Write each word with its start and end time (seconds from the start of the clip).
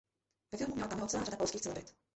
Ve 0.51 0.57
filmu 0.57 0.73
měla 0.75 0.87
cameo 0.89 1.07
celá 1.07 1.23
řada 1.23 1.37
polských 1.37 1.61
celebrit. 1.61 1.95